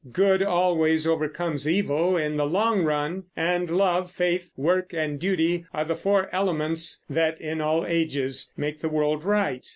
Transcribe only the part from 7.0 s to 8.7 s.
that in all ages